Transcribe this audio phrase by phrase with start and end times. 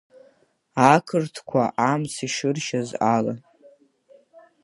[0.91, 3.33] Ақырҭқәа амц ишыржьаз ала.